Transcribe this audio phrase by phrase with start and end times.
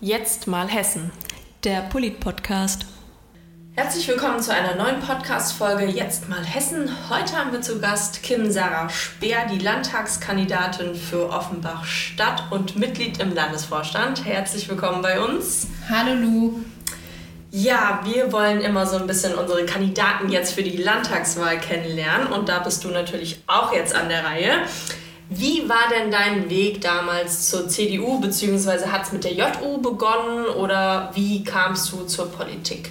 [0.00, 1.12] Jetzt mal Hessen.
[1.62, 2.84] Der Polit-Podcast.
[3.76, 6.90] Herzlich willkommen zu einer neuen Podcast-Folge Jetzt mal Hessen.
[7.08, 13.20] Heute haben wir zu Gast Kim Sarah Speer, die Landtagskandidatin für Offenbach Stadt und Mitglied
[13.20, 14.24] im Landesvorstand.
[14.24, 15.68] Herzlich willkommen bei uns.
[15.88, 16.60] Hallo Lu.
[17.50, 22.48] Ja, wir wollen immer so ein bisschen unsere Kandidaten jetzt für die Landtagswahl kennenlernen und
[22.48, 24.50] da bist du natürlich auch jetzt an der Reihe.
[25.36, 30.46] Wie war denn dein Weg damals zur CDU, beziehungsweise hat es mit der JU begonnen
[30.46, 32.90] oder wie kamst du zur Politik?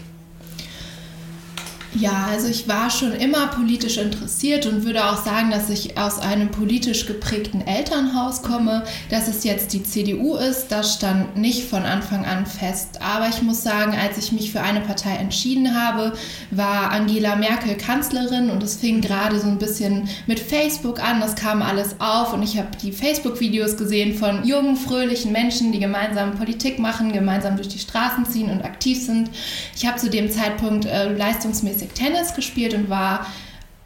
[1.95, 6.17] Ja, also ich war schon immer politisch interessiert und würde auch sagen, dass ich aus
[6.17, 8.84] einem politisch geprägten Elternhaus komme.
[9.11, 12.99] Dass es jetzt die CDU ist, das stand nicht von Anfang an fest.
[12.99, 16.13] Aber ich muss sagen, als ich mich für eine Partei entschieden habe,
[16.49, 21.21] war Angela Merkel Kanzlerin und es fing gerade so ein bisschen mit Facebook an.
[21.21, 25.79] Das kam alles auf und ich habe die Facebook-Videos gesehen von jungen, fröhlichen Menschen, die
[25.79, 29.29] gemeinsam Politik machen, gemeinsam durch die Straßen ziehen und aktiv sind.
[29.75, 33.26] Ich habe zu dem Zeitpunkt äh, leistungsmäßig regelmäßig Tennis gespielt und war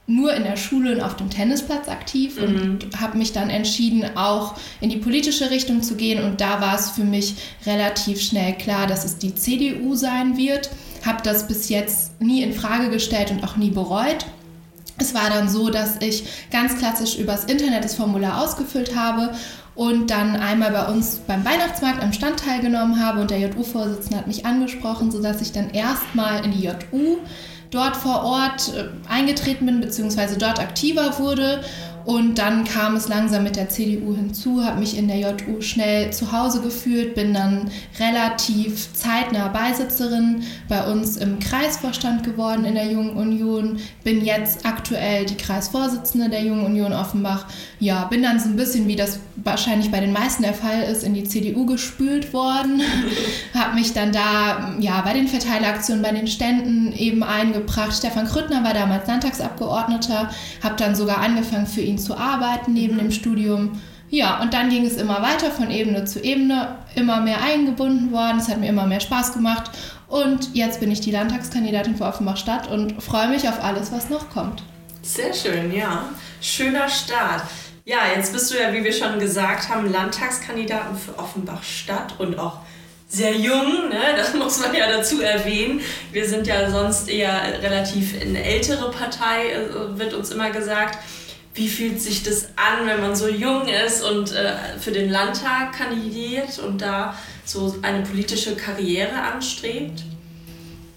[0.10, 3.00] nur in der Schule und auf dem Tennisplatz aktiv und mhm.
[3.00, 6.24] habe mich dann entschieden, auch in die politische Richtung zu gehen.
[6.24, 10.70] Und da war es für mich relativ schnell klar, dass es die CDU sein wird.
[11.06, 14.26] Habe das bis jetzt nie in Frage gestellt und auch nie bereut.
[14.98, 19.36] Es war dann so, dass ich ganz klassisch übers Internet das Formular ausgefüllt habe
[19.76, 24.28] und dann einmal bei uns beim Weihnachtsmarkt am Stand teilgenommen habe und der JU-Vorsitzende hat
[24.28, 27.20] mich angesprochen, sodass ich dann erstmal in die JU
[27.72, 31.62] dort vor Ort äh, eingetreten bin, beziehungsweise dort aktiver wurde
[32.08, 36.14] und dann kam es langsam mit der CDU hinzu, habe mich in der JU schnell
[36.14, 42.90] zu Hause gefühlt, bin dann relativ zeitnah Beisitzerin bei uns im Kreisvorstand geworden in der
[42.90, 47.48] Jungen Union, bin jetzt aktuell die Kreisvorsitzende der Jungen Union Offenbach.
[47.82, 51.04] Ja, bin dann so ein bisschen, wie das wahrscheinlich bei den meisten der Fall ist,
[51.04, 52.84] in die CDU gespült worden,
[53.56, 57.94] habe mich dann da ja, bei den Verteilaktionen, bei den Ständen eben eingebracht.
[57.94, 60.30] Stefan Krüttner war damals Landtagsabgeordneter,
[60.62, 63.00] habe dann sogar angefangen für ihn zu arbeiten neben mhm.
[63.00, 63.82] dem Studium.
[64.10, 68.38] Ja, und dann ging es immer weiter von Ebene zu Ebene, immer mehr eingebunden worden.
[68.38, 69.72] Es hat mir immer mehr Spaß gemacht.
[70.08, 74.10] Und jetzt bin ich die Landtagskandidatin für Offenbach Stadt und freue mich auf alles, was
[74.10, 74.64] noch kommt.
[75.02, 76.04] Sehr schön, ja.
[76.40, 77.44] Schöner Start.
[77.88, 82.38] Ja, jetzt bist du ja, wie wir schon gesagt haben, Landtagskandidatin für Offenbach Stadt und
[82.38, 82.58] auch
[83.08, 84.14] sehr jung, ne?
[84.18, 85.80] das muss man ja dazu erwähnen.
[86.12, 91.00] Wir sind ja sonst eher relativ eine ältere Partei, äh, wird uns immer gesagt
[91.54, 95.74] wie fühlt sich das an, wenn man so jung ist und äh, für den Landtag
[95.74, 100.04] kandidiert und da so eine politische Karriere anstrebt?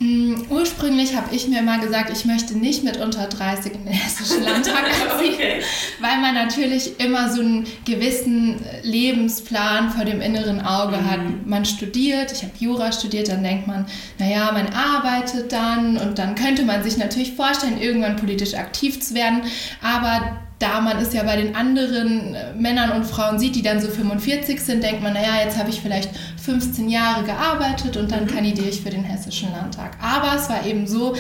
[0.02, 3.92] Mm, ursprünglich habe ich mir immer gesagt, ich möchte nicht mit unter 30 in den
[3.92, 4.84] Hessischen Landtag
[5.20, 5.60] ziehen, okay.
[6.00, 11.10] weil man natürlich immer so einen gewissen Lebensplan vor dem inneren Auge mhm.
[11.10, 11.20] hat.
[11.44, 13.84] Man studiert, ich habe Jura studiert, dann denkt man,
[14.18, 19.14] naja, man arbeitet dann und dann könnte man sich natürlich vorstellen, irgendwann politisch aktiv zu
[19.14, 19.42] werden,
[19.82, 23.88] aber da man es ja bei den anderen Männern und Frauen sieht, die dann so
[23.88, 26.10] 45 sind, denkt man, naja, jetzt habe ich vielleicht
[26.50, 28.28] 15 Jahre gearbeitet und dann mhm.
[28.28, 29.96] kandidiere ich für den Hessischen Landtag.
[30.02, 31.14] Aber es war eben so,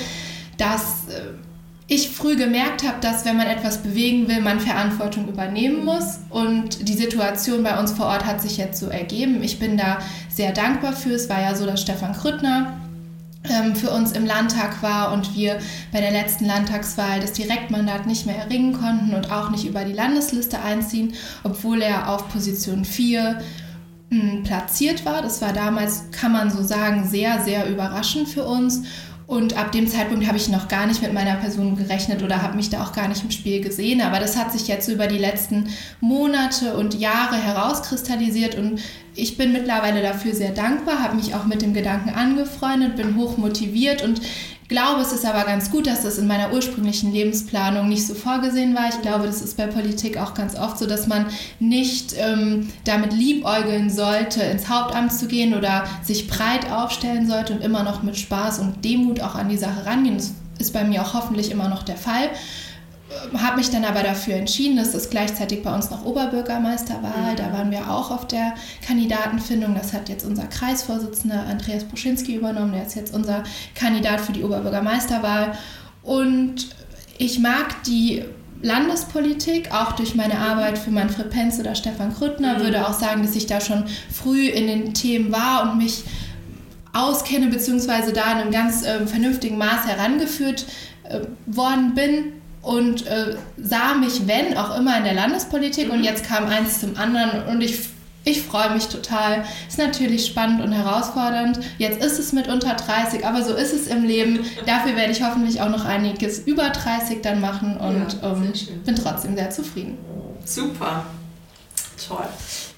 [0.58, 1.34] dass äh,
[1.86, 6.20] ich früh gemerkt habe, dass wenn man etwas bewegen will, man Verantwortung übernehmen muss.
[6.30, 9.42] Und die Situation bei uns vor Ort hat sich jetzt so ergeben.
[9.42, 9.98] Ich bin da
[10.28, 11.10] sehr dankbar für.
[11.10, 12.80] Es war ja so, dass Stefan Krüttner
[13.48, 15.58] ähm, für uns im Landtag war und wir
[15.92, 19.92] bei der letzten Landtagswahl das Direktmandat nicht mehr erringen konnten und auch nicht über die
[19.92, 21.14] Landesliste einziehen,
[21.44, 23.36] obwohl er auf Position 4 hm,
[24.44, 25.22] platziert war.
[25.22, 28.82] Das war damals, kann man so sagen, sehr, sehr überraschend für uns.
[29.26, 32.56] Und ab dem Zeitpunkt habe ich noch gar nicht mit meiner Person gerechnet oder habe
[32.56, 34.00] mich da auch gar nicht im Spiel gesehen.
[34.00, 35.68] Aber das hat sich jetzt über die letzten
[36.00, 38.80] Monate und Jahre herauskristallisiert und
[39.14, 43.36] ich bin mittlerweile dafür sehr dankbar, habe mich auch mit dem Gedanken angefreundet, bin hoch
[43.36, 44.20] motiviert und
[44.70, 48.74] glaube, es ist aber ganz gut, dass das in meiner ursprünglichen Lebensplanung nicht so vorgesehen
[48.74, 48.88] war.
[48.88, 51.26] Ich glaube, das ist bei Politik auch ganz oft so, dass man
[51.58, 57.62] nicht ähm, damit liebäugeln sollte, ins Hauptamt zu gehen oder sich breit aufstellen sollte und
[57.62, 60.16] immer noch mit Spaß und Demut auch an die Sache rangehen.
[60.16, 62.30] Das ist bei mir auch hoffentlich immer noch der Fall
[63.36, 67.36] habe mich dann aber dafür entschieden, dass es gleichzeitig bei uns noch Oberbürgermeisterwahl, mhm.
[67.36, 68.54] da waren wir auch auf der
[68.86, 69.74] Kandidatenfindung.
[69.74, 73.42] Das hat jetzt unser Kreisvorsitzender Andreas Buschinski übernommen, der ist jetzt unser
[73.74, 75.52] Kandidat für die Oberbürgermeisterwahl.
[76.02, 76.70] Und
[77.18, 78.24] ich mag die
[78.62, 82.62] Landespolitik, auch durch meine Arbeit für Manfred Penz oder Stefan Krüttner, mhm.
[82.62, 86.04] würde auch sagen, dass ich da schon früh in den Themen war und mich
[86.92, 90.66] auskenne, beziehungsweise da in einem ganz äh, vernünftigen Maß herangeführt
[91.04, 95.92] äh, worden bin und äh, sah mich, wenn, auch immer in der Landespolitik mhm.
[95.92, 97.90] und jetzt kam eins zum anderen und ich
[98.22, 99.44] ich freue mich total.
[99.66, 101.58] Ist natürlich spannend und herausfordernd.
[101.78, 104.40] Jetzt ist es mit unter 30, aber so ist es im Leben.
[104.66, 108.52] Dafür werde ich hoffentlich auch noch einiges über 30 dann machen und ja, ähm,
[108.84, 109.96] bin trotzdem sehr zufrieden.
[110.44, 111.06] Super.
[112.06, 112.26] Toll.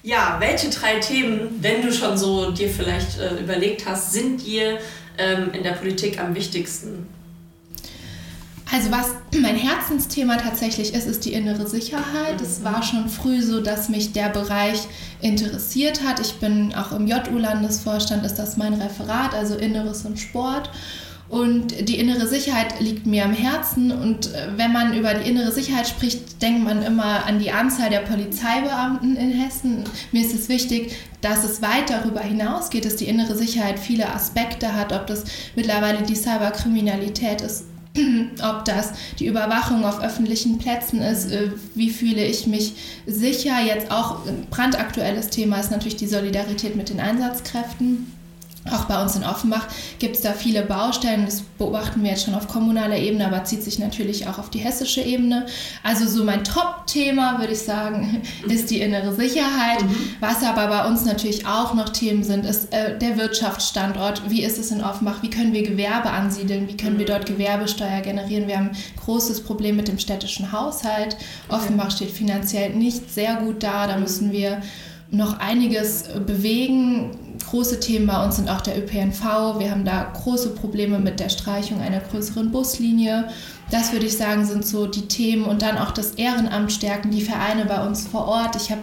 [0.01, 4.79] Ja, welche drei Themen, wenn du schon so dir vielleicht äh, überlegt hast, sind dir
[5.17, 7.07] ähm, in der Politik am wichtigsten?
[8.73, 12.41] Also was mein Herzensthema tatsächlich ist, ist die innere Sicherheit.
[12.41, 14.87] Es war schon früh so, dass mich der Bereich
[15.21, 16.19] interessiert hat.
[16.19, 20.71] Ich bin auch im JU-Landesvorstand, ist das mein Referat, also Inneres und Sport.
[21.29, 23.91] Und die innere Sicherheit liegt mir am Herzen.
[23.91, 27.91] Und äh, wenn man über die innere Sicherheit spricht, denkt man immer an die Anzahl
[27.91, 29.83] der Polizeibeamten in Hessen.
[30.11, 34.75] Mir ist es wichtig, dass es weit darüber hinausgeht, dass die innere Sicherheit viele Aspekte
[34.75, 35.25] hat, ob das
[35.55, 37.65] mittlerweile die Cyberkriminalität ist
[38.43, 42.73] ob das die Überwachung auf öffentlichen Plätzen ist, äh, wie fühle ich mich
[43.05, 43.61] sicher.
[43.63, 48.12] Jetzt auch ein brandaktuelles Thema ist natürlich die Solidarität mit den Einsatzkräften.
[48.71, 49.67] Auch bei uns in Offenbach
[49.99, 51.25] gibt es da viele Baustellen.
[51.25, 54.59] Das beobachten wir jetzt schon auf kommunaler Ebene, aber zieht sich natürlich auch auf die
[54.59, 55.45] hessische Ebene.
[55.83, 59.81] Also so mein Top-Thema, würde ich sagen, ist die innere Sicherheit.
[59.81, 59.95] Mhm.
[60.21, 64.29] Was aber bei uns natürlich auch noch Themen sind, ist äh, der Wirtschaftsstandort.
[64.29, 65.21] Wie ist es in Offenbach?
[65.21, 66.69] Wie können wir Gewerbe ansiedeln?
[66.69, 67.11] Wie können wir mhm.
[67.11, 68.47] dort Gewerbesteuer generieren?
[68.47, 71.17] Wir haben ein großes Problem mit dem städtischen Haushalt.
[71.49, 73.87] Offenbach steht finanziell nicht sehr gut da.
[73.87, 74.61] Da müssen wir
[75.11, 77.11] noch einiges bewegen.
[77.49, 79.59] Große Themen bei uns sind auch der ÖPNV.
[79.59, 83.29] Wir haben da große Probleme mit der Streichung einer größeren Buslinie.
[83.71, 87.21] Das würde ich sagen, sind so die Themen und dann auch das Ehrenamt stärken, die
[87.21, 88.55] Vereine bei uns vor Ort.
[88.55, 88.81] Ich habe,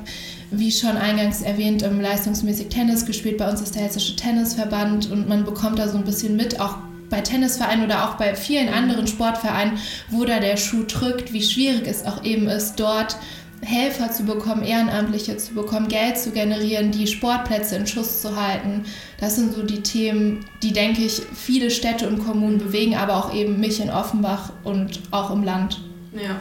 [0.50, 3.38] wie schon eingangs erwähnt, leistungsmäßig Tennis gespielt.
[3.38, 6.76] Bei uns ist der Hessische Tennisverband und man bekommt da so ein bisschen mit, auch
[7.10, 11.86] bei Tennisvereinen oder auch bei vielen anderen Sportvereinen, wo da der Schuh drückt, wie schwierig
[11.86, 13.16] es auch eben ist, dort
[13.62, 18.84] Helfer zu bekommen, Ehrenamtliche zu bekommen, Geld zu generieren, die Sportplätze in Schuss zu halten.
[19.18, 23.34] Das sind so die Themen, die, denke ich, viele Städte und Kommunen bewegen, aber auch
[23.34, 25.80] eben mich in Offenbach und auch im Land.
[26.12, 26.40] Ja.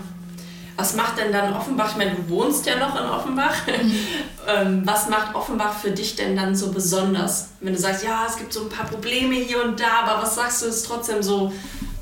[0.78, 1.92] Was macht denn dann Offenbach?
[1.92, 3.68] Ich meine, du wohnst ja noch in Offenbach.
[3.68, 4.82] Mhm.
[4.86, 7.50] Was macht Offenbach für dich denn dann so besonders?
[7.60, 10.36] Wenn du sagst, ja, es gibt so ein paar Probleme hier und da, aber was
[10.36, 11.52] sagst du, ist trotzdem so,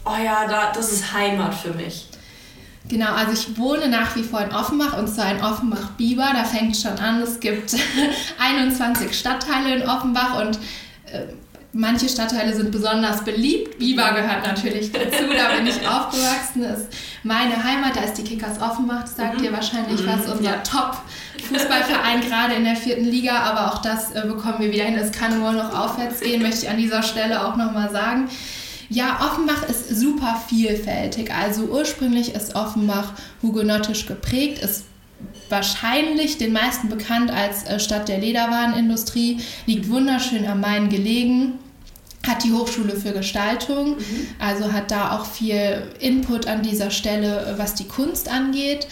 [0.06, 2.08] oh ja, da, das ist Heimat für mich?
[2.90, 6.30] Genau, also ich wohne nach wie vor in Offenbach und zwar in Offenbach-Bieber.
[6.34, 7.22] Da fängt es schon an.
[7.22, 7.76] Es gibt
[8.40, 10.58] 21 Stadtteile in Offenbach und
[11.12, 11.34] äh,
[11.74, 13.78] manche Stadtteile sind besonders beliebt.
[13.78, 15.26] Bieber gehört natürlich dazu.
[15.36, 16.64] Da bin ich aufgewachsen.
[16.64, 16.90] Das ist
[17.24, 17.96] meine Heimat.
[17.96, 19.02] Da ist die Kickers Offenbach.
[19.02, 19.44] Das sagt mhm.
[19.44, 20.08] dir wahrscheinlich mhm.
[20.08, 20.32] was.
[20.32, 23.38] Unser Top-Fußballverein gerade in der vierten Liga.
[23.40, 24.96] Aber auch das äh, bekommen wir wieder hin.
[24.96, 28.30] Es kann nur noch aufwärts gehen, möchte ich an dieser Stelle auch nochmal sagen.
[28.90, 31.34] Ja, Offenbach ist super vielfältig.
[31.34, 34.86] Also ursprünglich ist Offenbach hugenottisch geprägt, ist
[35.50, 41.54] wahrscheinlich den meisten bekannt als äh, Stadt der Lederwarenindustrie, liegt wunderschön am Main gelegen,
[42.26, 44.28] hat die Hochschule für Gestaltung, mhm.
[44.40, 48.88] also hat da auch viel Input an dieser Stelle, was die Kunst angeht.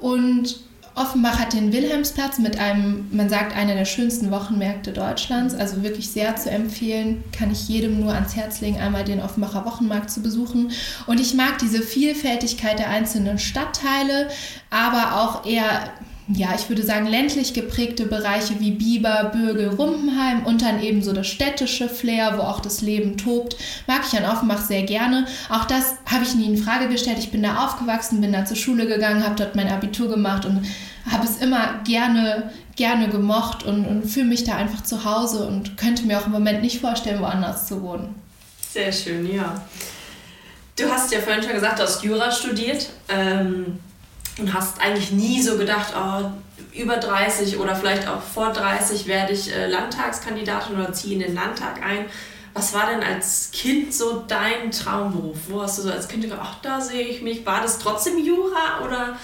[0.00, 0.60] Und
[0.96, 5.54] Offenbach hat den Wilhelmsplatz mit einem, man sagt, einer der schönsten Wochenmärkte Deutschlands.
[5.54, 7.24] Also wirklich sehr zu empfehlen.
[7.36, 10.70] Kann ich jedem nur ans Herz legen, einmal den Offenbacher Wochenmarkt zu besuchen.
[11.06, 14.28] Und ich mag diese Vielfältigkeit der einzelnen Stadtteile,
[14.70, 15.90] aber auch eher
[16.28, 21.12] ja, ich würde sagen, ländlich geprägte Bereiche wie Biber, Bürgel, Rumpenheim und dann eben so
[21.12, 23.56] das städtische Flair, wo auch das Leben tobt,
[23.86, 25.26] mag ich an Offenbach sehr gerne.
[25.50, 27.18] Auch das habe ich nie in Frage gestellt.
[27.18, 30.64] Ich bin da aufgewachsen, bin da zur Schule gegangen, habe dort mein Abitur gemacht und
[31.10, 35.76] habe es immer gerne, gerne gemocht und, und fühle mich da einfach zu Hause und
[35.76, 38.14] könnte mir auch im Moment nicht vorstellen, woanders zu wohnen.
[38.72, 39.62] Sehr schön, ja.
[40.76, 42.88] Du hast ja vorhin schon gesagt, du hast Jura studiert.
[43.08, 43.78] Ähm
[44.38, 46.30] und hast eigentlich nie so gedacht, oh,
[46.72, 51.34] über 30 oder vielleicht auch vor 30 werde ich äh, Landtagskandidatin oder ziehe in den
[51.34, 52.06] Landtag ein.
[52.52, 55.36] Was war denn als Kind so dein Traumberuf?
[55.48, 57.44] Wo hast du so als Kind gedacht, ach, da sehe ich mich?
[57.44, 59.16] War das trotzdem Jura oder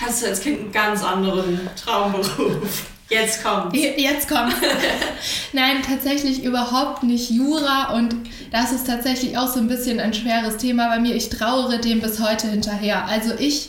[0.00, 2.86] hast du als Kind einen ganz anderen Traumberuf?
[3.10, 3.76] Jetzt kommt.
[3.76, 4.54] Jetzt kommt.
[5.52, 8.14] Nein, tatsächlich überhaupt nicht Jura und
[8.50, 11.14] das ist tatsächlich auch so ein bisschen ein schweres Thema bei mir.
[11.14, 13.04] Ich trauere dem bis heute hinterher.
[13.04, 13.68] Also ich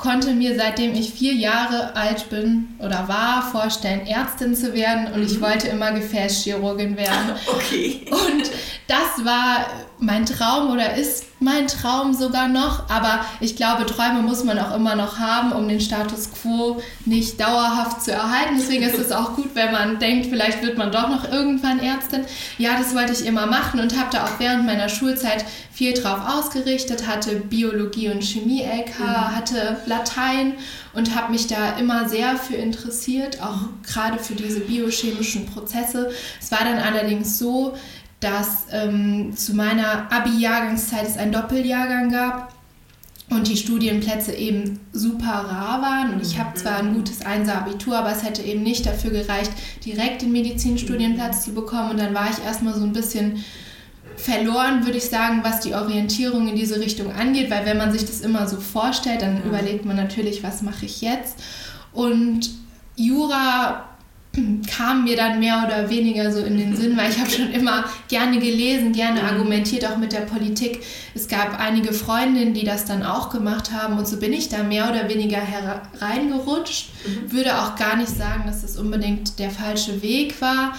[0.00, 5.22] konnte mir seitdem ich vier Jahre alt bin oder war vorstellen, Ärztin zu werden und
[5.22, 5.42] ich mhm.
[5.42, 7.10] wollte immer Gefäßchirurgin werden.
[7.46, 8.06] Okay.
[8.10, 8.50] Und
[8.86, 9.66] das war
[10.00, 12.88] mein Traum oder ist mein Traum sogar noch.
[12.88, 17.40] Aber ich glaube, Träume muss man auch immer noch haben, um den Status quo nicht
[17.40, 18.56] dauerhaft zu erhalten.
[18.58, 22.24] Deswegen ist es auch gut, wenn man denkt, vielleicht wird man doch noch irgendwann Ärztin.
[22.58, 26.20] Ja, das wollte ich immer machen und habe da auch während meiner Schulzeit viel drauf
[26.26, 29.36] ausgerichtet, hatte Biologie und Chemie LK, mhm.
[29.36, 30.54] hatte Latein
[30.92, 36.10] und habe mich da immer sehr für interessiert, auch gerade für diese biochemischen Prozesse.
[36.40, 37.76] Es war dann allerdings so,
[38.20, 42.54] dass ähm, zu meiner Abi-Jahrgangszeit es einen Doppeljahrgang gab
[43.30, 46.14] und die Studienplätze eben super rar waren.
[46.14, 49.52] Und ich habe zwar ein gutes Einser-Abitur, aber es hätte eben nicht dafür gereicht,
[49.84, 51.92] direkt den Medizinstudienplatz zu bekommen.
[51.92, 53.42] Und dann war ich erstmal so ein bisschen
[54.16, 58.04] verloren, würde ich sagen, was die Orientierung in diese Richtung angeht, weil wenn man sich
[58.04, 61.38] das immer so vorstellt, dann überlegt man natürlich, was mache ich jetzt.
[61.92, 62.50] Und
[62.96, 63.89] Jura
[64.76, 67.84] kam mir dann mehr oder weniger so in den Sinn, weil ich habe schon immer
[68.08, 69.26] gerne gelesen, gerne mhm.
[69.26, 70.82] argumentiert, auch mit der Politik.
[71.14, 74.62] Es gab einige Freundinnen, die das dann auch gemacht haben und so bin ich da
[74.62, 76.90] mehr oder weniger hereingerutscht.
[77.06, 77.32] Mhm.
[77.32, 80.74] Würde auch gar nicht sagen, dass das unbedingt der falsche Weg war.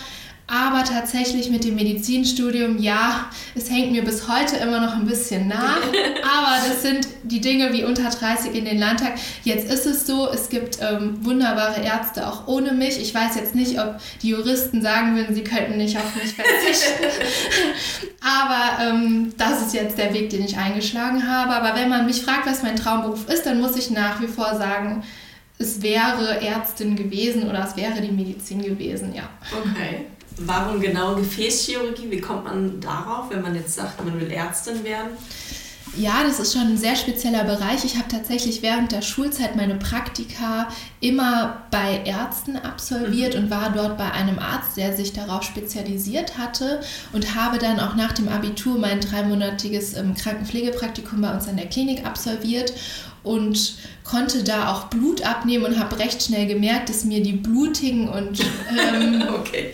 [0.51, 5.47] Aber tatsächlich mit dem Medizinstudium, ja, es hängt mir bis heute immer noch ein bisschen
[5.47, 5.77] nach.
[5.77, 9.13] Aber das sind die Dinge wie unter 30 in den Landtag.
[9.45, 12.99] Jetzt ist es so, es gibt ähm, wunderbare Ärzte auch ohne mich.
[12.99, 17.05] Ich weiß jetzt nicht, ob die Juristen sagen würden, sie könnten nicht auf mich verzichten.
[18.19, 21.53] Aber ähm, das ist jetzt der Weg, den ich eingeschlagen habe.
[21.53, 24.57] Aber wenn man mich fragt, was mein Traumberuf ist, dann muss ich nach wie vor
[24.57, 25.01] sagen,
[25.57, 29.29] es wäre Ärztin gewesen oder es wäre die Medizin gewesen, ja.
[29.57, 30.07] Okay.
[30.37, 32.09] Warum genau Gefäßchirurgie?
[32.09, 35.11] Wie kommt man darauf, wenn man jetzt sagt, man will Ärztin werden?
[35.97, 37.83] Ja, das ist schon ein sehr spezieller Bereich.
[37.83, 40.69] Ich habe tatsächlich während der Schulzeit meine Praktika
[41.01, 43.43] immer bei Ärzten absolviert mhm.
[43.43, 46.79] und war dort bei einem Arzt, der sich darauf spezialisiert hatte
[47.11, 51.67] und habe dann auch nach dem Abitur mein dreimonatiges ähm, Krankenpflegepraktikum bei uns an der
[51.67, 52.73] Klinik absolviert
[53.23, 58.07] und konnte da auch Blut abnehmen und habe recht schnell gemerkt, dass mir die blutigen
[58.07, 58.39] und
[58.93, 59.73] ähm, okay.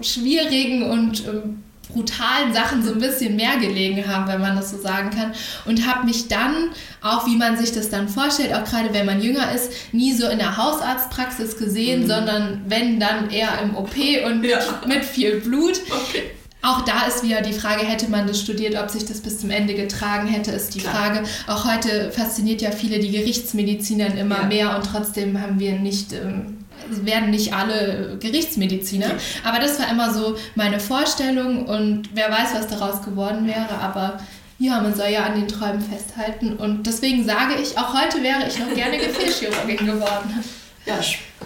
[0.00, 4.78] Schwierigen und ähm, brutalen Sachen so ein bisschen mehr gelegen haben, wenn man das so
[4.78, 5.32] sagen kann.
[5.64, 6.70] Und habe mich dann,
[7.00, 10.28] auch wie man sich das dann vorstellt, auch gerade wenn man jünger ist, nie so
[10.28, 12.08] in der Hausarztpraxis gesehen, mhm.
[12.08, 13.94] sondern wenn dann eher im OP
[14.26, 14.58] und mit, ja.
[14.86, 15.80] mit viel Blut.
[15.88, 16.22] Okay.
[16.62, 19.50] Auch da ist wieder die Frage, hätte man das studiert, ob sich das bis zum
[19.50, 20.94] Ende getragen hätte, ist die Klar.
[20.94, 21.22] Frage.
[21.46, 24.46] Auch heute fasziniert ja viele die Gerichtsmediziner immer ja.
[24.46, 29.10] mehr und trotzdem haben wir nicht ähm, werden nicht alle Gerichtsmediziner.
[29.44, 33.78] Aber das war immer so meine Vorstellung und wer weiß, was daraus geworden wäre.
[33.80, 34.18] Aber
[34.58, 36.56] ja, man soll ja an den Träumen festhalten.
[36.56, 40.44] Und deswegen sage ich, auch heute wäre ich noch gerne Gefäßchirurgin geworden.
[40.86, 40.98] Ja,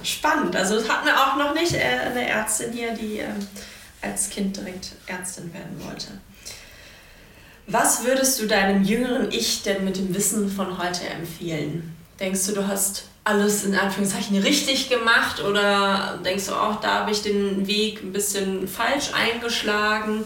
[0.02, 0.54] spannend.
[0.54, 3.26] Also es hatten wir auch noch nicht äh, eine Ärztin hier, die äh,
[4.02, 6.08] als Kind direkt Ärztin werden wollte.
[7.66, 11.96] Was würdest du deinem jüngeren Ich denn mit dem Wissen von heute empfehlen?
[12.18, 17.10] Denkst du, du hast alles in Anführungszeichen richtig gemacht oder denkst du auch, da habe
[17.10, 20.24] ich den Weg ein bisschen falsch eingeschlagen?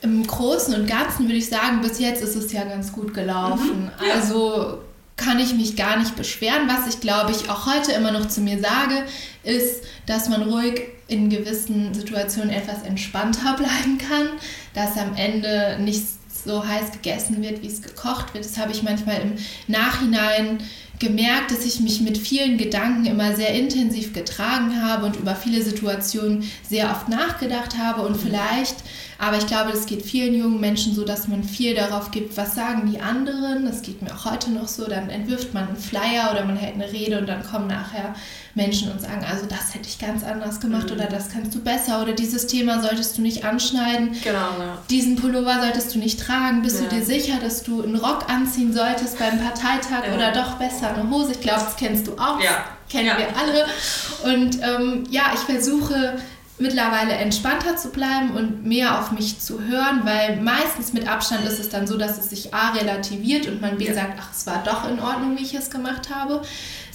[0.00, 3.84] Im Großen und Ganzen würde ich sagen, bis jetzt ist es ja ganz gut gelaufen.
[3.84, 4.14] Mhm, ja.
[4.14, 4.78] Also
[5.16, 6.68] kann ich mich gar nicht beschweren.
[6.68, 9.04] Was ich glaube ich auch heute immer noch zu mir sage,
[9.42, 14.28] ist, dass man ruhig in gewissen Situationen etwas entspannter bleiben kann,
[14.74, 16.02] dass am Ende nicht
[16.44, 18.44] so heiß gegessen wird, wie es gekocht wird.
[18.44, 19.34] Das habe ich manchmal im
[19.66, 20.58] Nachhinein
[20.98, 25.62] gemerkt, dass ich mich mit vielen Gedanken immer sehr intensiv getragen habe und über viele
[25.62, 28.76] Situationen sehr oft nachgedacht habe und vielleicht,
[29.18, 32.54] aber ich glaube, das geht vielen jungen Menschen so, dass man viel darauf gibt, was
[32.54, 33.64] sagen die anderen.
[33.64, 34.86] Das geht mir auch heute noch so.
[34.86, 38.14] Dann entwirft man einen Flyer oder man hält eine Rede und dann kommen nachher
[38.56, 40.96] Menschen und sagen, also das hätte ich ganz anders gemacht mhm.
[40.96, 44.16] oder das kannst du besser oder dieses Thema solltest du nicht anschneiden.
[44.24, 44.78] Genau, ja.
[44.88, 46.62] Diesen Pullover solltest du nicht tragen.
[46.62, 46.88] Bist ja.
[46.88, 50.14] du dir sicher, dass du einen Rock anziehen solltest beim Parteitag ja.
[50.14, 51.32] oder doch besser eine Hose?
[51.32, 52.42] Ich glaube, das kennst du auch.
[52.42, 52.64] Ja.
[52.88, 54.34] Kennen wir alle.
[54.34, 56.18] Und ähm, ja, ich versuche
[56.58, 61.58] mittlerweile entspannter zu bleiben und mehr auf mich zu hören, weil meistens mit Abstand ist
[61.58, 64.62] es dann so, dass es sich A relativiert und man B sagt, ach, es war
[64.64, 66.40] doch in Ordnung, wie ich es gemacht habe.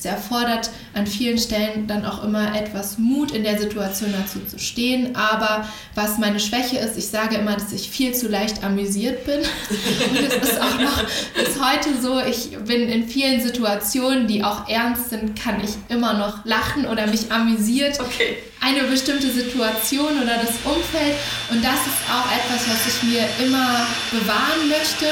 [0.01, 4.57] Es erfordert an vielen Stellen dann auch immer etwas Mut, in der Situation dazu zu
[4.57, 5.15] stehen.
[5.15, 9.41] Aber was meine Schwäche ist, ich sage immer, dass ich viel zu leicht amüsiert bin.
[10.09, 11.03] Und es ist auch noch
[11.35, 16.13] bis heute so, ich bin in vielen Situationen, die auch ernst sind, kann ich immer
[16.13, 17.99] noch lachen oder mich amüsiert.
[17.99, 18.37] Okay.
[18.59, 21.15] Eine bestimmte Situation oder das Umfeld.
[21.51, 25.05] Und das ist auch etwas, was ich mir immer bewahren möchte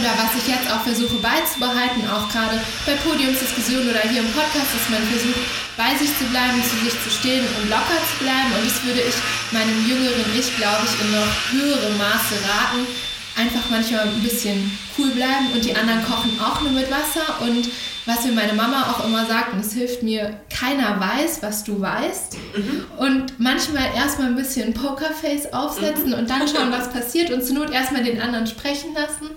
[0.00, 2.56] oder was ich jetzt auch versuche beizubehalten, auch gerade
[2.88, 5.44] bei Podiumsdiskussionen oder hier im Podcast, dass man versucht,
[5.76, 8.50] bei sich zu bleiben, zu sich zu stehen und locker zu bleiben.
[8.56, 9.16] Und das würde ich
[9.52, 12.88] meinem jüngeren Ich, glaube ich, in noch höherem Maße raten,
[13.36, 17.68] einfach manchmal ein bisschen cool bleiben und die anderen kochen auch nur mit Wasser und
[18.06, 21.80] was mir meine Mama auch immer sagt, und es hilft mir, keiner weiß, was du
[21.80, 22.36] weißt.
[22.56, 22.84] Mhm.
[22.96, 26.14] Und manchmal erstmal ein bisschen Pokerface aufsetzen mhm.
[26.14, 29.30] und dann schauen, was passiert und zur Not erstmal den anderen sprechen lassen.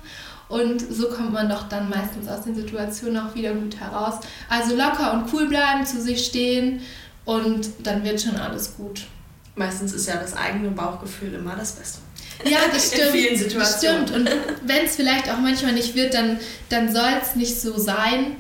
[0.50, 4.16] Und so kommt man doch dann meistens aus den Situationen auch wieder gut heraus.
[4.50, 6.82] Also locker und cool bleiben, zu sich stehen
[7.26, 9.06] und dann wird schon alles gut.
[9.56, 12.00] Meistens ist ja das eigene Bauchgefühl immer das Beste.
[12.44, 13.06] Ja, das stimmt.
[13.08, 14.08] In vielen Situationen.
[14.08, 14.30] Stimmt.
[14.30, 14.36] Und
[14.66, 18.36] wenn es vielleicht auch manchmal nicht wird, dann, dann soll es nicht so sein.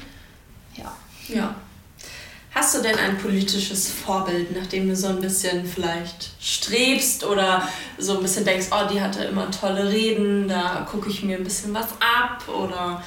[0.75, 0.95] Ja.
[1.27, 1.55] Ja.
[2.55, 7.67] Hast du denn ein politisches Vorbild, nach dem du so ein bisschen vielleicht strebst oder
[7.97, 11.43] so ein bisschen denkst, oh, die hatte immer tolle Reden, da gucke ich mir ein
[11.43, 13.01] bisschen was ab oder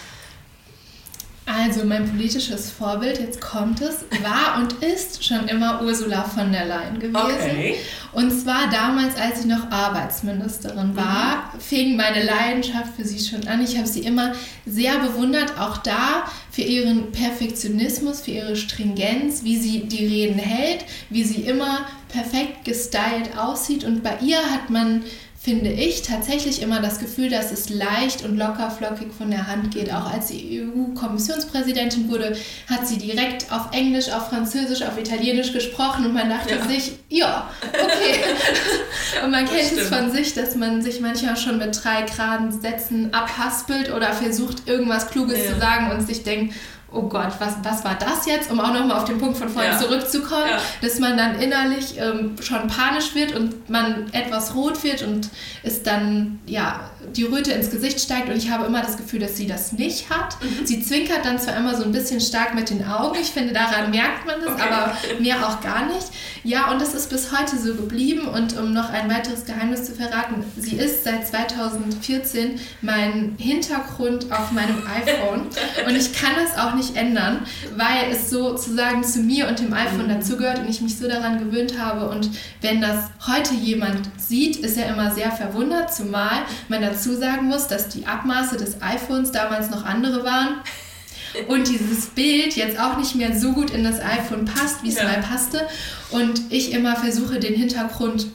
[1.49, 6.65] also mein politisches Vorbild, jetzt kommt es, war und ist schon immer Ursula von der
[6.65, 7.51] Leyen gewesen.
[7.51, 7.77] Okay.
[8.13, 11.61] Und zwar damals, als ich noch Arbeitsministerin war, mhm.
[11.61, 13.63] fing meine Leidenschaft für sie schon an.
[13.63, 14.33] Ich habe sie immer
[14.67, 16.25] sehr bewundert, auch da
[16.57, 22.65] für ihren Perfektionismus, für ihre Stringenz, wie sie die Reden hält, wie sie immer perfekt
[22.65, 23.85] gestylt aussieht.
[23.85, 25.05] Und bei ihr hat man
[25.47, 29.73] finde ich tatsächlich immer das Gefühl, dass es leicht und locker flockig von der Hand
[29.73, 29.93] geht.
[29.93, 32.37] Auch als sie EU-Kommissionspräsidentin wurde,
[32.69, 36.67] hat sie direkt auf Englisch, auf Französisch, auf Italienisch gesprochen und man dachte ja.
[36.67, 38.25] sich, ja, okay.
[39.25, 43.15] und man kennt es von sich, dass man sich manchmal schon mit drei geraden Sätzen
[43.15, 45.53] abhaspelt oder versucht, irgendwas Kluges ja.
[45.53, 46.55] zu sagen und sich denkt,
[46.97, 48.51] oh Gott, was, was war das jetzt?
[48.51, 49.79] Um auch nochmal auf den Punkt von vorhin ja.
[49.79, 50.59] zurückzukommen, ja.
[50.81, 55.29] dass man dann innerlich ähm, schon panisch wird und man etwas rot wird und
[55.63, 59.37] es dann, ja, die Röte ins Gesicht steigt und ich habe immer das Gefühl, dass
[59.37, 60.37] sie das nicht hat.
[60.43, 60.67] Mhm.
[60.67, 63.91] Sie zwinkert dann zwar immer so ein bisschen stark mit den Augen, ich finde, daran
[63.91, 64.63] merkt man das, okay.
[64.71, 66.07] aber mehr auch gar nicht.
[66.45, 69.95] Ja, und das ist bis heute so geblieben und um noch ein weiteres Geheimnis zu
[69.95, 75.47] verraten, sie ist seit 2014 mein Hintergrund auf meinem iPhone
[75.87, 77.41] und ich kann es auch nicht ändern,
[77.77, 80.21] weil es sozusagen zu mir und dem iPhone mhm.
[80.21, 84.77] dazugehört und ich mich so daran gewöhnt habe und wenn das heute jemand sieht, ist
[84.77, 89.71] er immer sehr verwundert, zumal man dazu sagen muss, dass die Abmaße des iPhones damals
[89.71, 90.61] noch andere waren
[91.49, 94.97] und dieses Bild jetzt auch nicht mehr so gut in das iPhone passt, wie es
[94.97, 95.05] ja.
[95.05, 95.67] mal passte.
[96.11, 98.27] Und ich immer versuche, den Hintergrund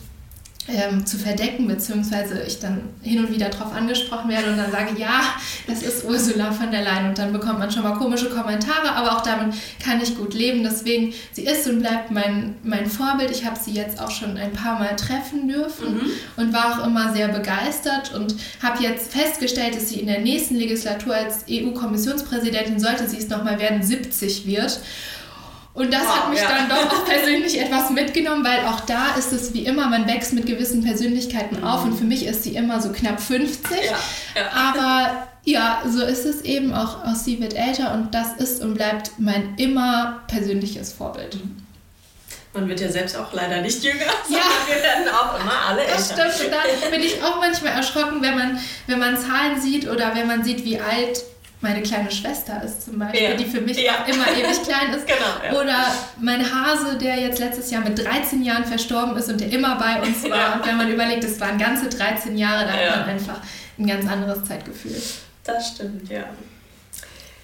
[0.67, 4.99] ähm, zu verdecken, beziehungsweise ich dann hin und wieder darauf angesprochen werde und dann sage,
[4.99, 5.21] ja,
[5.67, 9.17] das ist Ursula von der Leyen und dann bekommt man schon mal komische Kommentare, aber
[9.17, 10.63] auch damit kann ich gut leben.
[10.63, 13.31] Deswegen, sie ist und bleibt mein, mein Vorbild.
[13.31, 16.11] Ich habe sie jetzt auch schon ein paar Mal treffen dürfen mhm.
[16.37, 20.55] und war auch immer sehr begeistert und habe jetzt festgestellt, dass sie in der nächsten
[20.55, 24.79] Legislatur als EU-Kommissionspräsidentin, sollte sie es nochmal werden, 70 wird.
[25.73, 26.49] Und das wow, hat mich ja.
[26.49, 30.33] dann doch auch persönlich etwas mitgenommen, weil auch da ist es wie immer, man wächst
[30.33, 31.63] mit gewissen Persönlichkeiten mhm.
[31.63, 33.71] auf und für mich ist sie immer so knapp 50.
[33.71, 34.49] Ja, ja.
[34.51, 38.73] Aber ja, so ist es eben auch, auch sie wird älter und das ist und
[38.73, 41.37] bleibt mein immer persönliches Vorbild.
[42.53, 44.39] Man wird ja selbst auch leider nicht jünger, ja.
[44.67, 46.15] wir werden auch immer alle älter.
[46.17, 49.87] Das stimmt, und da bin ich auch manchmal erschrocken, wenn man, wenn man Zahlen sieht
[49.87, 51.23] oder wenn man sieht, wie alt
[51.61, 53.33] meine kleine Schwester ist zum Beispiel, ja.
[53.35, 54.03] die für mich ja.
[54.07, 55.07] immer ewig klein ist.
[55.11, 55.61] Genau, ja.
[55.61, 59.77] Oder mein Hase, der jetzt letztes Jahr mit 13 Jahren verstorben ist und der immer
[59.77, 60.55] bei uns war.
[60.55, 63.37] Und wenn man überlegt, es waren ganze 13 Jahre, da hat man einfach
[63.77, 64.99] ein ganz anderes Zeitgefühl.
[65.43, 66.23] Das stimmt, ja.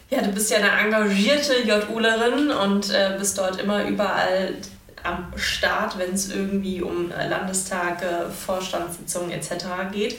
[0.09, 4.53] Ja, du bist ja eine engagierte JUlerin und äh, bist dort immer überall
[5.03, 9.65] am Start, wenn es irgendwie um Landestage, Vorstandssitzungen etc.
[9.91, 10.17] geht.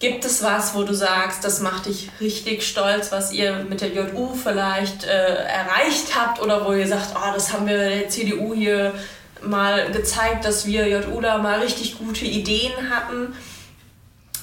[0.00, 3.92] Gibt es was, wo du sagst, das macht dich richtig stolz, was ihr mit der
[3.92, 8.54] JU vielleicht äh, erreicht habt oder wo ihr sagt, oh, das haben wir der CDU
[8.54, 8.94] hier
[9.42, 13.34] mal gezeigt, dass wir JUler mal richtig gute Ideen hatten,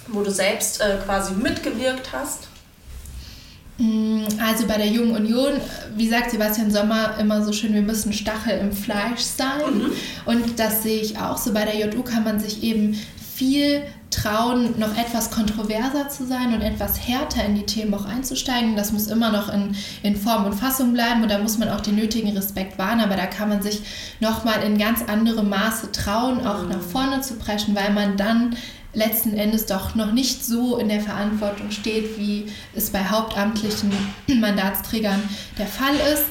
[0.07, 2.47] wo du selbst äh, quasi mitgewirkt hast?
[3.77, 5.53] Mm, also bei der Jungen Union,
[5.95, 9.77] wie sagt Sebastian Sommer immer so schön, wir müssen Stachel im Fleisch sein.
[9.77, 9.91] Mhm.
[10.25, 11.53] Und das sehe ich auch so.
[11.53, 12.99] Bei der JU kann man sich eben
[13.33, 13.83] viel
[14.15, 18.75] trauen, noch etwas kontroverser zu sein und etwas härter in die Themen auch einzusteigen.
[18.75, 21.81] Das muss immer noch in, in Form und Fassung bleiben und da muss man auch
[21.81, 23.81] den nötigen Respekt wahren, aber da kann man sich
[24.19, 28.55] nochmal in ganz anderem Maße trauen, auch nach vorne zu preschen, weil man dann
[28.93, 33.91] letzten Endes doch noch nicht so in der Verantwortung steht, wie es bei hauptamtlichen
[34.27, 35.21] Mandatsträgern
[35.57, 36.25] der Fall ist.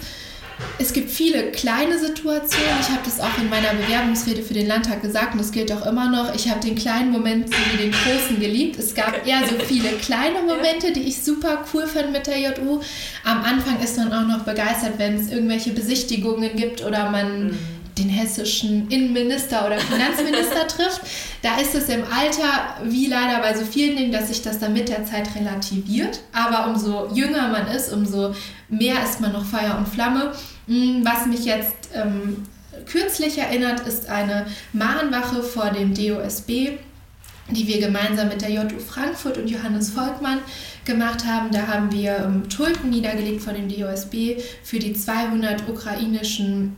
[0.78, 2.80] Es gibt viele kleine Situationen.
[2.80, 5.86] Ich habe das auch in meiner Bewerbungsrede für den Landtag gesagt und das gilt auch
[5.86, 6.34] immer noch.
[6.34, 8.78] Ich habe den kleinen Moment sowie den großen geliebt.
[8.78, 12.80] Es gab eher so viele kleine Momente, die ich super cool fand mit der JU.
[13.24, 17.73] Am Anfang ist man auch noch begeistert, wenn es irgendwelche Besichtigungen gibt oder man mhm
[17.98, 21.02] den hessischen Innenminister oder Finanzminister trifft.
[21.42, 24.72] Da ist es im Alter, wie leider bei so vielen Dingen, dass sich das dann
[24.72, 26.20] mit der Zeit relativiert.
[26.33, 28.35] Aber umso jünger man ist, umso
[28.68, 30.33] mehr ist man noch Feuer und Flamme.
[30.66, 32.44] Hm, was mich jetzt ähm,
[32.87, 36.78] kürzlich erinnert, ist eine Mahnwache vor dem DOSB
[37.50, 40.38] die wir gemeinsam mit der JU Frankfurt und Johannes Volkmann
[40.85, 41.50] gemacht haben.
[41.50, 46.74] Da haben wir ähm, Tulpen niedergelegt von dem DOSB für die 200 ukrainischen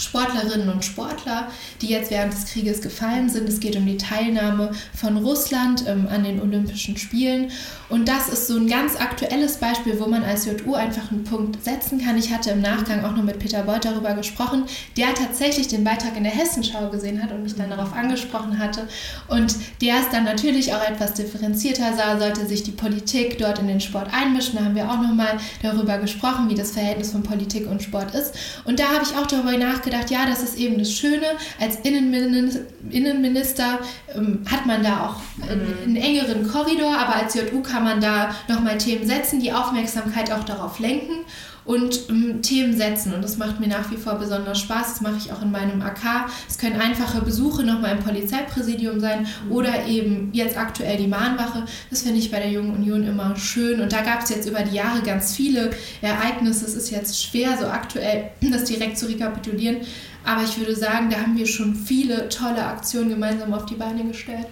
[0.00, 1.48] Sportlerinnen und Sportler,
[1.80, 3.48] die jetzt während des Krieges gefallen sind.
[3.48, 7.50] Es geht um die Teilnahme von Russland ähm, an den Olympischen Spielen.
[7.88, 11.62] Und das ist so ein ganz aktuelles Beispiel, wo man als JU einfach einen Punkt
[11.64, 12.16] setzen kann.
[12.16, 14.64] Ich hatte im Nachgang auch noch mit Peter Beuth darüber gesprochen,
[14.96, 18.88] der tatsächlich den Beitrag in der Hessenschau gesehen hat und mich dann darauf angesprochen hatte.
[19.28, 23.68] Und der es dann natürlich auch etwas differenzierter sah, sollte sich die Politik dort in
[23.68, 24.58] den Sport einmischen.
[24.58, 28.34] Da haben wir auch nochmal darüber gesprochen, wie das Verhältnis von Politik und Sport ist.
[28.64, 31.26] Und da habe ich auch darüber nachgedacht, gedacht, ja, das ist eben das Schöne.
[31.60, 33.78] Als Innenminister, Innenminister
[34.14, 35.82] ähm, hat man da auch einen, mhm.
[35.84, 40.44] einen engeren Korridor, aber als JU kann man da nochmal Themen setzen, die Aufmerksamkeit auch
[40.44, 41.24] darauf lenken
[41.64, 43.14] und ähm, Themen setzen.
[43.14, 44.94] Und das macht mir nach wie vor besonders Spaß.
[44.94, 46.28] Das mache ich auch in meinem AK.
[46.48, 51.64] Es können einfache Besuche nochmal im Polizeipräsidium sein oder eben jetzt aktuell die Mahnwache.
[51.90, 53.80] Das finde ich bei der Jungen Union immer schön.
[53.80, 55.70] Und da gab es jetzt über die Jahre ganz viele
[56.00, 56.64] Ereignisse.
[56.64, 59.78] Es ist jetzt schwer, so aktuell das direkt zu rekapitulieren.
[60.24, 64.04] Aber ich würde sagen, da haben wir schon viele tolle Aktionen gemeinsam auf die Beine
[64.04, 64.46] gestellt.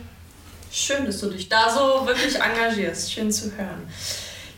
[0.71, 3.13] Schön, dass du dich da so wirklich engagierst.
[3.13, 3.87] Schön zu hören.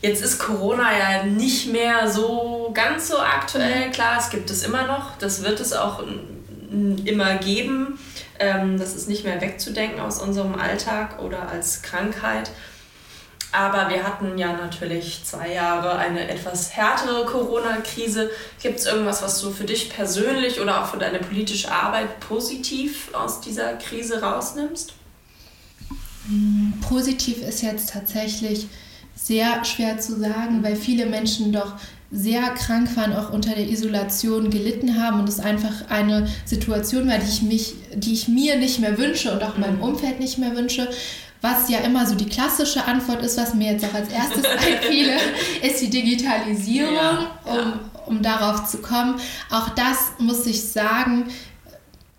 [0.01, 3.91] Jetzt ist Corona ja nicht mehr so ganz so aktuell.
[3.91, 5.17] Klar, es gibt es immer noch.
[5.17, 6.03] Das wird es auch
[7.05, 7.99] immer geben.
[8.39, 12.49] Ähm, das ist nicht mehr wegzudenken aus unserem Alltag oder als Krankheit.
[13.51, 18.31] Aber wir hatten ja natürlich zwei Jahre eine etwas härtere Corona-Krise.
[18.61, 23.13] Gibt es irgendwas, was du für dich persönlich oder auch für deine politische Arbeit positiv
[23.13, 24.93] aus dieser Krise rausnimmst?
[26.27, 28.67] Hm, positiv ist jetzt tatsächlich
[29.15, 31.73] sehr schwer zu sagen, weil viele Menschen doch
[32.11, 37.17] sehr krank waren, auch unter der Isolation gelitten haben und es einfach eine Situation war,
[37.17, 39.83] die ich, mich, die ich mir nicht mehr wünsche und auch meinem mhm.
[39.83, 40.89] Umfeld nicht mehr wünsche.
[41.39, 45.13] Was ja immer so die klassische Antwort ist, was mir jetzt auch als erstes einfiele,
[45.63, 47.61] ist die Digitalisierung, ja, ja.
[47.61, 47.73] Um,
[48.05, 49.15] um darauf zu kommen.
[49.49, 51.29] Auch das muss ich sagen,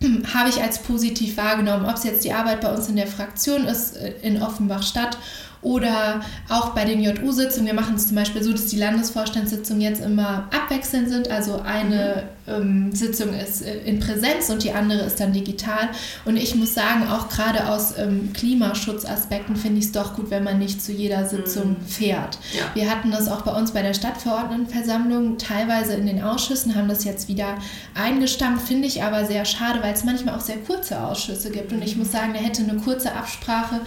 [0.35, 3.67] habe ich als positiv wahrgenommen, ob es jetzt die Arbeit bei uns in der Fraktion
[3.67, 5.19] ist, äh, in Offenbach-Stadt
[5.63, 7.67] oder auch bei den JU-Sitzungen.
[7.67, 11.31] Wir machen es zum Beispiel so, dass die Landesvorstandssitzungen jetzt immer abwechselnd sind.
[11.31, 12.53] Also eine mhm.
[12.53, 15.89] ähm, Sitzung ist äh, in Präsenz und die andere ist dann digital.
[16.25, 20.43] Und ich muss sagen, auch gerade aus ähm, Klimaschutzaspekten finde ich es doch gut, wenn
[20.43, 21.87] man nicht zu jeder Sitzung mhm.
[21.87, 22.39] fährt.
[22.53, 22.65] Ja.
[22.75, 27.05] Wir hatten das auch bei uns bei der Stadtverordnetenversammlung, teilweise in den Ausschüssen, haben das
[27.05, 27.55] jetzt wieder
[27.95, 28.67] eingestampft.
[28.67, 31.73] Finde ich aber sehr schade, weil es manchmal auch sehr kurze Ausschüsse gibt.
[31.73, 33.81] Und ich muss sagen, da hätte eine kurze Absprache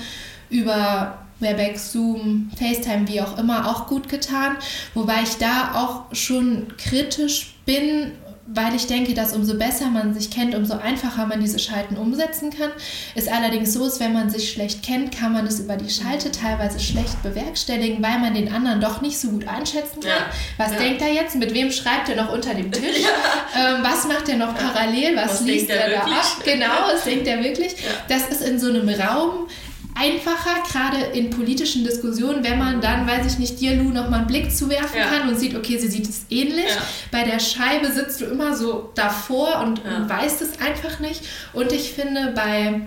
[0.49, 4.57] über Webex, Zoom, FaceTime, wie auch immer, auch gut getan.
[4.93, 8.11] Wobei ich da auch schon kritisch bin,
[8.47, 12.51] weil ich denke, dass umso besser man sich kennt, umso einfacher man diese Schalten umsetzen
[12.51, 12.69] kann.
[13.15, 16.31] Ist allerdings so, dass wenn man sich schlecht kennt, kann man es über die Schalte
[16.31, 20.11] teilweise schlecht bewerkstelligen, weil man den anderen doch nicht so gut einschätzen kann.
[20.11, 20.25] Ja.
[20.57, 20.77] Was ja.
[20.77, 21.35] denkt er jetzt?
[21.35, 23.01] Mit wem schreibt er noch unter dem Tisch?
[23.01, 23.77] Ja.
[23.77, 25.15] Ähm, was macht er noch parallel?
[25.15, 26.21] Was, was liest er, er da ab?
[26.43, 27.75] Genau, was denkt er wirklich?
[28.07, 29.47] Das ist in so einem Raum,
[29.95, 34.27] einfacher, gerade in politischen Diskussionen, wenn man dann, weiß ich nicht, dir, Lu, nochmal einen
[34.27, 35.05] Blick zuwerfen ja.
[35.05, 36.67] kann und sieht, okay, sie sieht es ähnlich.
[36.67, 36.81] Ja.
[37.11, 39.97] Bei der Scheibe sitzt du immer so davor und, ja.
[39.97, 41.21] und weißt es einfach nicht.
[41.53, 42.81] Und ich finde, bei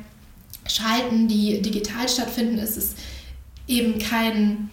[0.66, 2.94] Schalten, die digital stattfinden, ist es
[3.66, 4.70] eben kein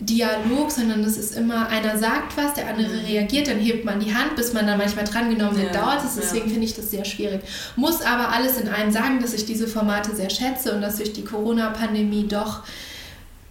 [0.00, 3.06] Dialog, sondern es ist immer, einer sagt was, der andere mhm.
[3.06, 6.16] reagiert, dann hebt man die Hand, bis man dann manchmal drangenommen wird, ja, dauert es.
[6.16, 6.52] Deswegen ja.
[6.52, 7.42] finde ich das sehr schwierig.
[7.76, 11.12] Muss aber alles in einem sagen, dass ich diese Formate sehr schätze und dass durch
[11.12, 12.62] die Corona-Pandemie doch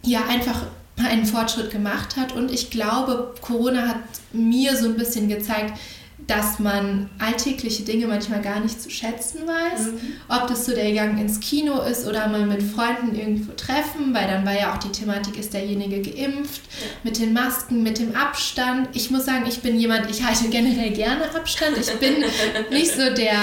[0.03, 0.63] ja einfach
[0.97, 2.33] einen Fortschritt gemacht hat.
[2.33, 3.99] Und ich glaube, Corona hat
[4.33, 5.73] mir so ein bisschen gezeigt,
[6.27, 9.87] dass man alltägliche Dinge manchmal gar nicht zu schätzen weiß.
[9.87, 9.99] Mhm.
[10.29, 14.27] Ob das so der Gang ins Kino ist oder mal mit Freunden irgendwo treffen, weil
[14.27, 16.87] dann war ja auch die Thematik, ist derjenige geimpft, ja.
[17.03, 18.89] mit den Masken, mit dem Abstand.
[18.93, 21.77] Ich muss sagen, ich bin jemand, ich halte generell gerne Abstand.
[21.77, 22.23] Ich bin
[22.69, 23.33] nicht so der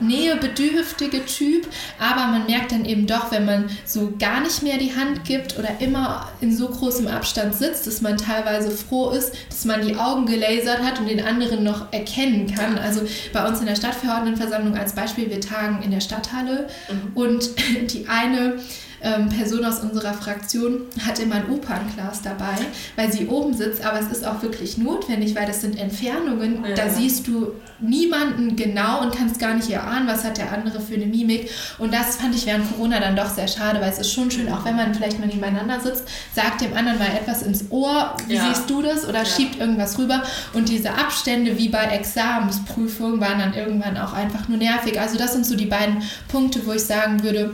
[0.00, 1.66] äh, nähebedürftige Typ,
[1.98, 5.58] aber man merkt dann eben doch, wenn man so gar nicht mehr die Hand gibt
[5.58, 9.96] oder immer in so großem Abstand sitzt, dass man teilweise froh ist, dass man die
[9.96, 12.78] Augen gelasert hat und den anderen noch erkennen kann.
[12.78, 13.02] Also
[13.32, 17.12] bei uns in der Stadtverordnetenversammlung als Beispiel, wir tagen in der Stadthalle mhm.
[17.14, 17.50] und
[17.92, 18.58] die eine
[19.02, 22.54] ähm, Person aus unserer Fraktion hat immer ein Opernglas dabei,
[22.96, 26.64] weil sie oben sitzt, aber es ist auch wirklich notwendig, weil das sind Entfernungen.
[26.64, 26.74] Ja.
[26.74, 30.94] Da siehst du niemanden genau und kannst gar nicht erahnen, was hat der andere für
[30.94, 31.50] eine Mimik.
[31.78, 34.50] Und das fand ich während Corona dann doch sehr schade, weil es ist schon schön,
[34.52, 38.34] auch wenn man vielleicht mal nebeneinander sitzt, sagt dem anderen mal etwas ins Ohr, wie
[38.34, 38.46] ja.
[38.46, 39.08] siehst du das?
[39.08, 39.24] Oder ja.
[39.24, 40.22] schiebt irgendwas rüber.
[40.52, 45.00] Und diese Abstände wie bei Examensprüfungen waren dann irgendwann auch einfach nur nervig.
[45.00, 47.52] Also das sind so die beiden Punkte, wo ich sagen würde,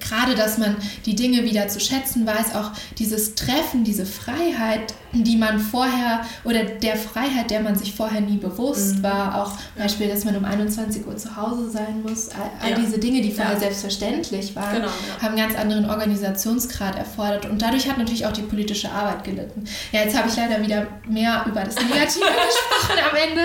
[0.00, 5.36] gerade, dass man die Dinge wieder zu schätzen weiß, auch dieses Treffen, diese Freiheit, die
[5.36, 9.02] man vorher oder der Freiheit, der man sich vorher nie bewusst mhm.
[9.02, 9.84] war, auch ja.
[9.84, 12.78] Beispiel, dass man um 21 Uhr zu Hause sein muss, all, all ja.
[12.78, 13.60] diese Dinge, die vorher ja.
[13.60, 14.88] selbstverständlich waren, genau,
[15.22, 19.64] haben einen ganz anderen Organisationsgrad erfordert und dadurch hat natürlich auch die politische Arbeit gelitten.
[19.92, 23.42] Ja, jetzt habe ich leider wieder mehr über das Negative gesprochen am Ende,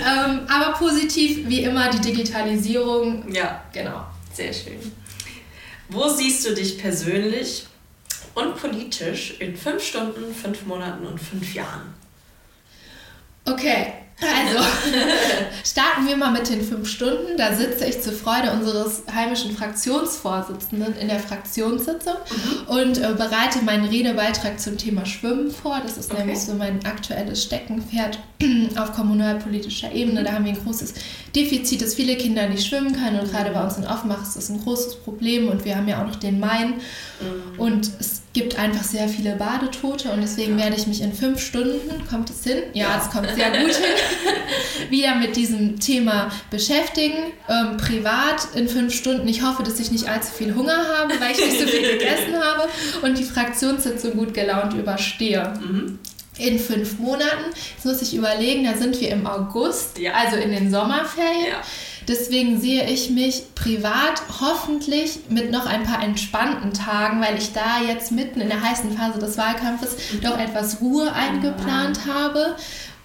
[0.00, 3.30] ähm, aber positiv wie immer die Digitalisierung.
[3.32, 5.03] Ja, genau, sehr schön.
[5.88, 7.66] Wo siehst du dich persönlich
[8.34, 11.94] und politisch in fünf Stunden, fünf Monaten und fünf Jahren?
[13.44, 14.58] Okay, also
[15.64, 17.36] starten wir mal mit den fünf Stunden.
[17.36, 22.68] Da sitze ich zur Freude unseres heimischen Fraktionsvorsitzenden in der Fraktionssitzung mhm.
[22.68, 25.80] und äh, bereite meinen Redebeitrag zum Thema Schwimmen vor.
[25.82, 26.20] Das ist okay.
[26.20, 28.18] nämlich so mein aktuelles Steckenpferd
[28.76, 30.24] auf kommunalpolitischer Ebene.
[30.24, 30.94] Da haben wir ein großes
[31.34, 34.50] Defizit, dass viele Kinder nicht schwimmen können und gerade bei uns in Offenbach ist das
[34.50, 36.74] ein großes Problem und wir haben ja auch noch den Main
[37.20, 37.58] mhm.
[37.58, 42.04] und es gibt einfach sehr viele Badetote und deswegen werde ich mich in fünf Stunden,
[42.10, 42.64] kommt es hin?
[42.74, 43.94] Ja, es kommt sehr gut hin,
[44.90, 47.32] wieder mit diesem Thema beschäftigen.
[47.48, 49.26] Ähm, privat in fünf Stunden.
[49.28, 52.34] Ich hoffe, dass ich nicht allzu viel Hunger habe, weil ich nicht so viel gegessen
[52.34, 52.68] habe
[53.02, 55.52] und die Fraktionssitzung gut gelaunt überstehe.
[55.60, 56.00] Mhm
[56.38, 57.52] in fünf Monaten.
[57.74, 60.12] Jetzt muss ich überlegen, da sind wir im August, ja.
[60.12, 61.46] also in den Sommerferien.
[61.50, 61.62] Ja.
[62.06, 67.80] Deswegen sehe ich mich privat hoffentlich mit noch ein paar entspannten Tagen, weil ich da
[67.86, 70.20] jetzt mitten in der heißen Phase des Wahlkampfes mhm.
[70.20, 72.12] doch etwas Ruhe eingeplant mhm.
[72.12, 72.56] habe.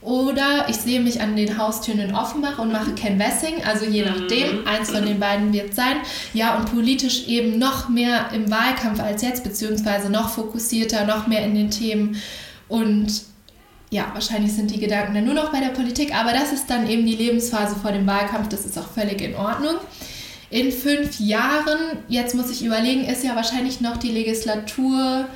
[0.01, 4.05] Oder ich sehe mich an den Haustüren in Offenbach und mache Ken Wessing, also je
[4.05, 4.67] nachdem, mhm.
[4.67, 5.97] eins von den beiden wird sein.
[6.33, 11.43] Ja, und politisch eben noch mehr im Wahlkampf als jetzt, beziehungsweise noch fokussierter, noch mehr
[11.43, 12.21] in den Themen
[12.69, 13.11] und
[13.91, 16.87] ja, wahrscheinlich sind die Gedanken dann nur noch bei der Politik, aber das ist dann
[16.87, 19.75] eben die Lebensphase vor dem Wahlkampf, das ist auch völlig in Ordnung.
[20.51, 25.27] In fünf Jahren, jetzt muss ich überlegen, ist ja wahrscheinlich noch die Legislatur,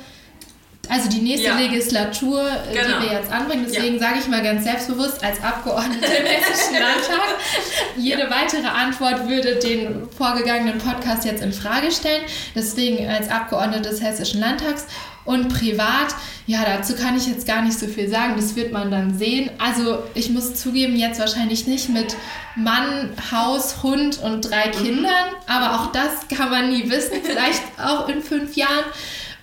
[0.88, 1.58] also die nächste ja.
[1.58, 3.00] Legislatur, äh, genau.
[3.00, 3.64] die wir jetzt anbringen.
[3.68, 4.00] Deswegen ja.
[4.00, 7.38] sage ich mal ganz selbstbewusst als Abgeordnete im Hessischen Landtag,
[7.96, 8.30] jede ja.
[8.30, 12.22] weitere Antwort würde den vorgegangenen Podcast jetzt in Frage stellen.
[12.54, 14.86] Deswegen als Abgeordnete des Hessischen Landtags
[15.24, 16.14] und privat,
[16.46, 19.50] ja, dazu kann ich jetzt gar nicht so viel sagen, das wird man dann sehen.
[19.58, 22.16] Also ich muss zugeben, jetzt wahrscheinlich nicht mit
[22.56, 24.84] Mann, Haus, Hund und drei mhm.
[24.84, 28.84] Kindern, aber auch das kann man nie wissen, vielleicht auch in fünf Jahren.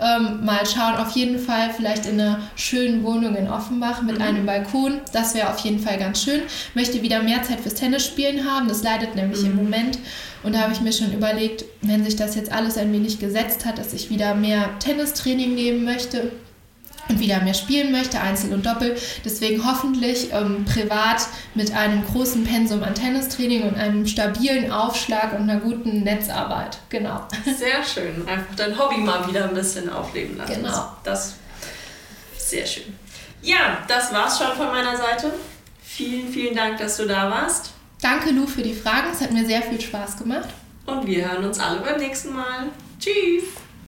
[0.01, 4.23] Ähm, mal schauen, auf jeden Fall vielleicht in einer schönen Wohnung in Offenbach mit mhm.
[4.23, 4.99] einem Balkon.
[5.13, 6.41] Das wäre auf jeden Fall ganz schön.
[6.73, 9.51] Möchte wieder mehr Zeit fürs Tennisspielen haben, das leidet nämlich mhm.
[9.51, 9.99] im Moment.
[10.41, 13.65] Und da habe ich mir schon überlegt, wenn sich das jetzt alles ein wenig gesetzt
[13.65, 16.31] hat, dass ich wieder mehr Tennistraining nehmen möchte
[17.09, 18.97] und wieder mehr spielen möchte, Einzel und Doppel.
[19.25, 25.49] Deswegen hoffentlich ähm, privat mit einem großen Pensum an Tennistraining und einem stabilen Aufschlag und
[25.49, 26.77] einer guten Netzarbeit.
[26.89, 27.27] Genau.
[27.45, 28.27] Sehr schön.
[28.27, 30.53] Einfach dein Hobby mal wieder ein bisschen aufleben lassen.
[30.53, 30.91] Genau.
[31.03, 31.35] Das
[32.51, 32.93] sehr schön.
[33.41, 35.33] Ja, das war's schon von meiner Seite.
[35.81, 37.71] Vielen, vielen Dank, dass du da warst.
[38.01, 39.07] Danke, Lu, für die Fragen.
[39.13, 40.49] Es hat mir sehr viel Spaß gemacht.
[40.85, 42.67] Und wir hören uns alle beim nächsten Mal.
[42.99, 43.60] Tschüss!